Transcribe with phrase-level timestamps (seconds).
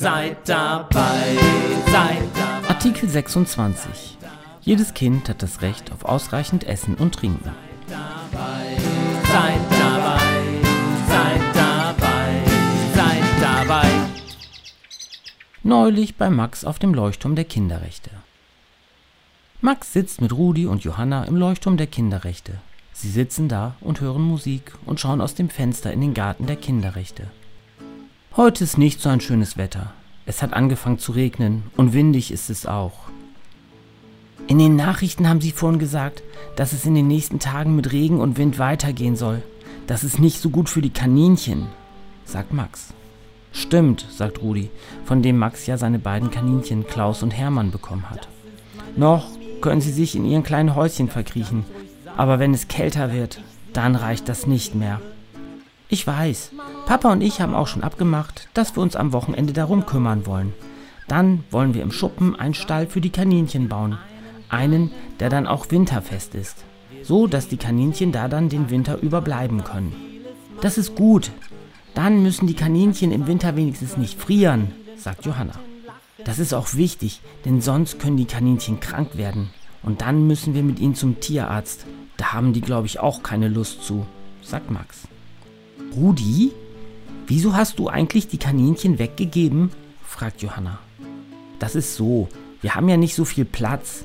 [0.00, 1.36] Seid dabei,
[1.92, 2.68] seid dabei.
[2.70, 4.16] Artikel 26.
[4.62, 7.50] Jedes Kind hat das Recht auf ausreichend Essen und Trinken.
[7.86, 8.78] dabei,
[9.24, 10.20] seid dabei,
[11.06, 12.44] seid dabei,
[12.94, 13.90] seid dabei.
[15.64, 18.10] Neulich bei Max auf dem Leuchtturm der Kinderrechte.
[19.60, 22.54] Max sitzt mit Rudi und Johanna im Leuchtturm der Kinderrechte.
[22.94, 26.56] Sie sitzen da und hören Musik und schauen aus dem Fenster in den Garten der
[26.56, 27.26] Kinderrechte.
[28.36, 29.92] Heute ist nicht so ein schönes Wetter.
[30.24, 32.92] Es hat angefangen zu regnen und windig ist es auch.
[34.46, 36.22] In den Nachrichten haben sie vorhin gesagt,
[36.54, 39.42] dass es in den nächsten Tagen mit Regen und Wind weitergehen soll.
[39.88, 41.66] Das ist nicht so gut für die Kaninchen,
[42.24, 42.94] sagt Max.
[43.50, 44.70] Stimmt, sagt Rudi,
[45.06, 48.28] von dem Max ja seine beiden Kaninchen Klaus und Hermann bekommen hat.
[48.94, 49.26] Noch
[49.60, 51.64] können sie sich in ihren kleinen Häuschen verkriechen,
[52.16, 55.00] aber wenn es kälter wird, dann reicht das nicht mehr.
[55.92, 56.52] Ich weiß,
[56.90, 60.52] Papa und ich haben auch schon abgemacht, dass wir uns am Wochenende darum kümmern wollen.
[61.06, 63.96] Dann wollen wir im Schuppen einen Stall für die Kaninchen bauen.
[64.48, 64.90] Einen,
[65.20, 66.64] der dann auch winterfest ist.
[67.04, 69.94] So, dass die Kaninchen da dann den Winter überbleiben können.
[70.62, 71.30] Das ist gut.
[71.94, 75.54] Dann müssen die Kaninchen im Winter wenigstens nicht frieren, sagt Johanna.
[76.24, 79.50] Das ist auch wichtig, denn sonst können die Kaninchen krank werden.
[79.84, 81.86] Und dann müssen wir mit ihnen zum Tierarzt.
[82.16, 84.06] Da haben die, glaube ich, auch keine Lust zu,
[84.42, 85.06] sagt Max.
[85.94, 86.50] Rudi,
[87.30, 89.70] wieso hast du eigentlich die Kaninchen weggegeben?
[90.04, 90.80] fragt Johanna.
[91.60, 92.28] Das ist so,
[92.60, 94.04] wir haben ja nicht so viel Platz.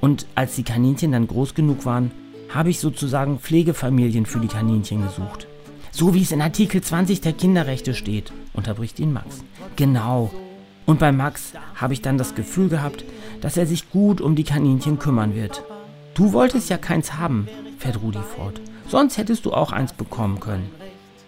[0.00, 2.10] Und als die Kaninchen dann groß genug waren,
[2.52, 5.46] habe ich sozusagen Pflegefamilien für die Kaninchen gesucht.
[5.92, 9.44] So wie es in Artikel 20 der Kinderrechte steht, unterbricht ihn Max.
[9.76, 10.34] Genau.
[10.84, 13.04] Und bei Max habe ich dann das Gefühl gehabt,
[13.40, 15.62] dass er sich gut um die Kaninchen kümmern wird.
[16.14, 17.48] Du wolltest ja keins haben,
[17.78, 18.60] fährt Rudi fort.
[18.88, 20.68] Sonst hättest du auch eins bekommen können.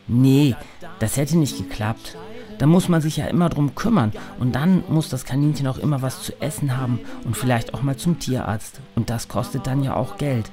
[0.09, 0.55] Nee,
[0.99, 2.17] das hätte nicht geklappt.
[2.59, 6.00] Da muss man sich ja immer drum kümmern und dann muss das Kaninchen auch immer
[6.00, 8.81] was zu essen haben und vielleicht auch mal zum Tierarzt.
[8.95, 10.50] Und das kostet dann ja auch Geld.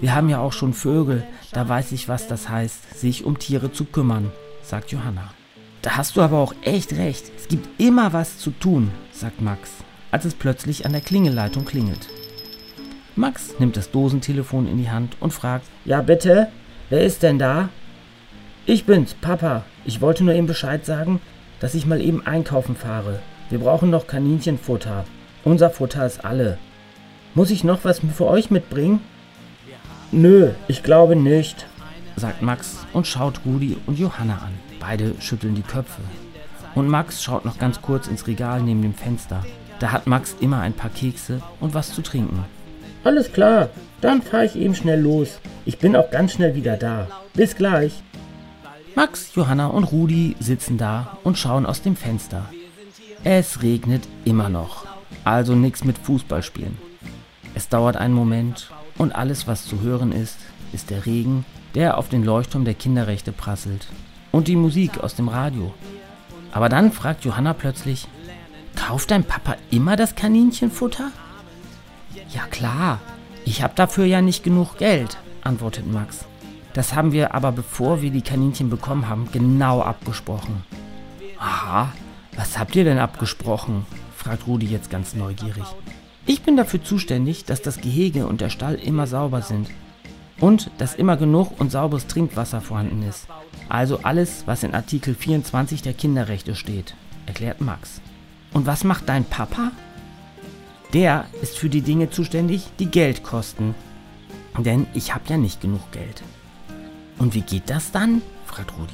[0.00, 3.72] Wir haben ja auch schon Vögel, da weiß ich, was das heißt, sich um Tiere
[3.72, 4.30] zu kümmern,
[4.62, 5.32] sagt Johanna.
[5.82, 7.32] Da hast du aber auch echt recht.
[7.36, 9.70] Es gibt immer was zu tun, sagt Max,
[10.12, 12.08] als es plötzlich an der Klingelleitung klingelt.
[13.16, 16.48] Max nimmt das Dosentelefon in die Hand und fragt: Ja, bitte?
[16.88, 17.68] Wer ist denn da?
[18.64, 19.64] Ich bin's, Papa.
[19.84, 21.20] Ich wollte nur eben Bescheid sagen,
[21.58, 23.18] dass ich mal eben einkaufen fahre.
[23.50, 25.04] Wir brauchen noch Kaninchenfutter.
[25.42, 26.58] Unser Futter ist alle.
[27.34, 29.00] Muss ich noch was für euch mitbringen?
[30.12, 31.66] Nö, ich glaube nicht,
[32.16, 34.52] sagt Max und schaut Rudi und Johanna an.
[34.78, 36.02] Beide schütteln die Köpfe.
[36.76, 39.44] Und Max schaut noch ganz kurz ins Regal neben dem Fenster.
[39.80, 42.44] Da hat Max immer ein paar Kekse und was zu trinken.
[43.02, 43.70] Alles klar,
[44.00, 45.40] dann fahre ich eben schnell los.
[45.64, 47.08] Ich bin auch ganz schnell wieder da.
[47.34, 48.02] Bis gleich.
[48.94, 52.44] Max, Johanna und Rudi sitzen da und schauen aus dem Fenster.
[53.24, 54.84] Es regnet immer noch,
[55.24, 56.76] also nichts mit Fußballspielen.
[57.54, 60.38] Es dauert einen Moment und alles, was zu hören ist,
[60.72, 63.88] ist der Regen, der auf den Leuchtturm der Kinderrechte prasselt
[64.30, 65.72] und die Musik aus dem Radio.
[66.52, 68.08] Aber dann fragt Johanna plötzlich,
[68.76, 71.10] kauft dein Papa immer das Kaninchenfutter?
[72.28, 73.00] Ja klar,
[73.46, 76.26] ich habe dafür ja nicht genug Geld, antwortet Max.
[76.74, 80.64] Das haben wir aber, bevor wir die Kaninchen bekommen haben, genau abgesprochen.
[81.38, 81.92] Aha,
[82.36, 83.84] was habt ihr denn abgesprochen?
[84.16, 85.64] fragt Rudi jetzt ganz neugierig.
[86.24, 89.68] Ich bin dafür zuständig, dass das Gehege und der Stall immer sauber sind.
[90.40, 93.26] Und dass immer genug und sauberes Trinkwasser vorhanden ist.
[93.68, 96.94] Also alles, was in Artikel 24 der Kinderrechte steht,
[97.26, 98.00] erklärt Max.
[98.52, 99.72] Und was macht dein Papa?
[100.92, 103.74] Der ist für die Dinge zuständig, die Geld kosten.
[104.58, 106.22] Denn ich habe ja nicht genug Geld.
[107.22, 108.20] Und wie geht das dann?
[108.46, 108.92] fragt Rudi.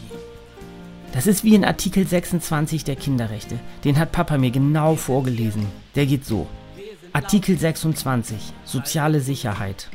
[1.14, 3.58] Das ist wie in Artikel 26 der Kinderrechte.
[3.84, 5.64] Den hat Papa mir genau vorgelesen.
[5.94, 6.46] Der geht so.
[7.14, 9.88] Artikel 26 Soziale Sicherheit.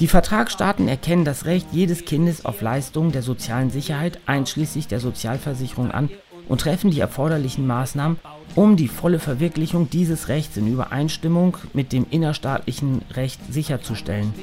[0.00, 5.90] Die Vertragsstaaten erkennen das Recht jedes Kindes auf Leistungen der sozialen Sicherheit einschließlich der Sozialversicherung
[5.90, 6.10] an
[6.48, 8.18] und treffen die erforderlichen Maßnahmen,
[8.54, 14.34] um die volle Verwirklichung dieses Rechts in Übereinstimmung mit dem innerstaatlichen Recht sicherzustellen.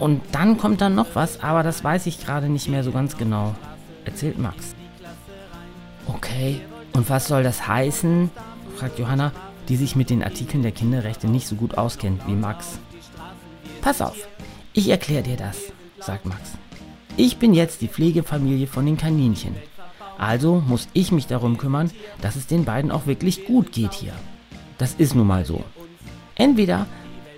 [0.00, 3.18] Und dann kommt dann noch was, aber das weiß ich gerade nicht mehr so ganz
[3.18, 3.54] genau,
[4.06, 4.74] erzählt Max.
[6.06, 6.62] Okay,
[6.94, 8.30] und was soll das heißen?
[8.76, 9.30] fragt Johanna,
[9.68, 12.78] die sich mit den Artikeln der Kinderrechte nicht so gut auskennt wie Max.
[13.82, 14.16] Pass auf,
[14.72, 16.52] ich erkläre dir das, sagt Max.
[17.18, 19.54] Ich bin jetzt die Pflegefamilie von den Kaninchen.
[20.16, 21.90] Also muss ich mich darum kümmern,
[22.22, 24.14] dass es den beiden auch wirklich gut geht hier.
[24.78, 25.62] Das ist nun mal so.
[26.36, 26.86] Entweder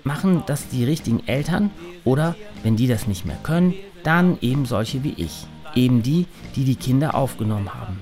[0.03, 1.71] machen das die richtigen Eltern
[2.03, 3.73] oder, wenn die das nicht mehr können,
[4.03, 5.45] dann eben solche wie ich.
[5.75, 7.99] Eben die, die die Kinder aufgenommen haben.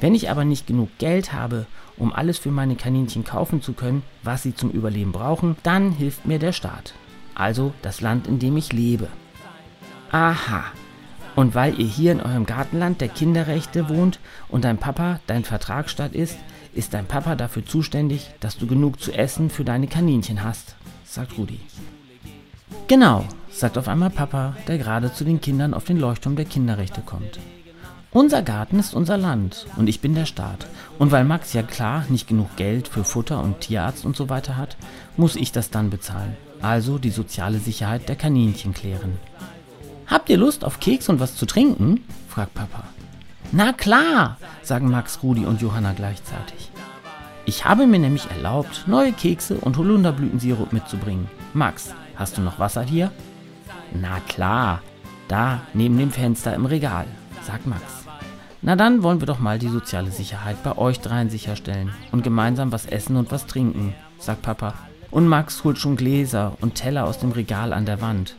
[0.00, 1.66] Wenn ich aber nicht genug Geld habe,
[1.96, 6.26] um alles für meine Kaninchen kaufen zu können, was sie zum Überleben brauchen, dann hilft
[6.26, 6.94] mir der Staat.
[7.34, 9.08] Also das Land, in dem ich lebe.
[10.10, 10.64] Aha.
[11.34, 16.14] Und weil ihr hier in eurem Gartenland der Kinderrechte wohnt und dein Papa dein Vertragsstaat
[16.14, 16.36] ist,
[16.74, 21.38] ist dein Papa dafür zuständig, dass du genug zu essen für deine Kaninchen hast, sagt
[21.38, 21.60] Rudi.
[22.88, 27.00] Genau, sagt auf einmal Papa, der gerade zu den Kindern auf den Leuchtturm der Kinderrechte
[27.00, 27.38] kommt.
[28.10, 30.66] Unser Garten ist unser Land und ich bin der Staat.
[30.98, 34.56] Und weil Max ja klar nicht genug Geld für Futter und Tierarzt und so weiter
[34.56, 34.76] hat,
[35.16, 36.36] muss ich das dann bezahlen.
[36.62, 39.18] Also die soziale Sicherheit der Kaninchen klären.
[40.06, 42.04] Habt ihr Lust auf Keks und was zu trinken?
[42.28, 42.84] fragt Papa.
[43.50, 46.70] Na klar, sagen Max, Rudi und Johanna gleichzeitig.
[47.46, 51.28] Ich habe mir nämlich erlaubt, neue Kekse und Holunderblütensirup mitzubringen.
[51.52, 53.12] Max, hast du noch Wasser hier?
[53.92, 54.80] Na klar,
[55.28, 57.06] da neben dem Fenster im Regal,
[57.42, 57.82] sagt Max.
[58.62, 62.72] Na dann wollen wir doch mal die soziale Sicherheit bei euch dreien sicherstellen und gemeinsam
[62.72, 64.72] was essen und was trinken, sagt Papa.
[65.10, 68.36] Und Max holt schon Gläser und Teller aus dem Regal an der Wand.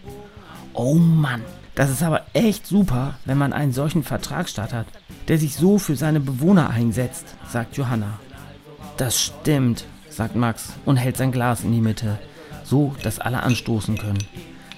[0.74, 1.44] Oh Mann,
[1.76, 4.88] das ist aber echt super, wenn man einen solchen Vertragsstaat hat,
[5.28, 8.20] der sich so für seine Bewohner einsetzt, sagt Johanna.
[8.98, 12.18] Das stimmt, sagt Max und hält sein Glas in die Mitte,
[12.64, 14.26] so dass alle anstoßen können.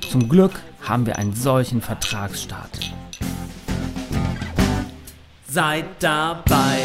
[0.09, 2.79] Zum Glück haben wir einen solchen Vertragsstaat.
[5.47, 6.79] Seid dabei,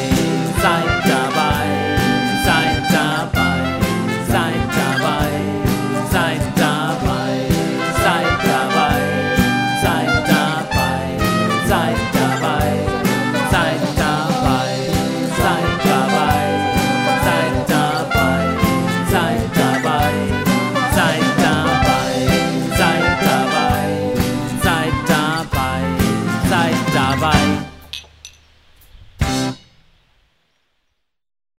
[0.61, 1.92] seid dabei.